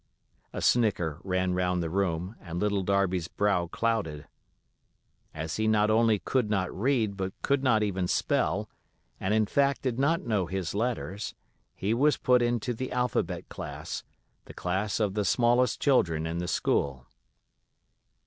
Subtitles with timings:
[0.51, 4.27] A snicker ran round the room, and little Darby's brow clouded.
[5.31, 8.67] As he not only could not read, but could not even spell,
[9.19, 11.35] and in fact did not know his letters,
[11.75, 14.03] he was put into the alphabet class,
[14.45, 17.05] the class of the smallest children in the school.